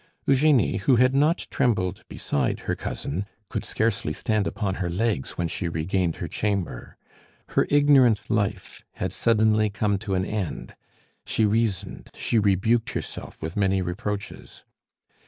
Eugenie, 0.25 0.77
who 0.77 0.95
had 0.95 1.13
not 1.13 1.45
trembled 1.51 2.03
beside 2.09 2.61
her 2.61 2.75
cousin, 2.75 3.27
could 3.49 3.63
scarcely 3.63 4.11
stand 4.11 4.47
upon 4.47 4.73
her 4.81 4.89
legs 4.89 5.37
when 5.37 5.47
she 5.47 5.67
regained 5.69 6.15
her 6.15 6.27
chamber. 6.27 6.97
Her 7.49 7.67
ignorant 7.69 8.27
life 8.27 8.83
had 8.93 9.11
suddenly 9.13 9.69
come 9.69 9.99
to 9.99 10.15
an 10.15 10.25
end; 10.25 10.73
she 11.23 11.45
reasoned, 11.45 12.09
she 12.15 12.39
rebuked 12.39 12.93
herself 12.93 13.43
with 13.43 13.55
many 13.55 13.79
reproaches. 13.83 14.63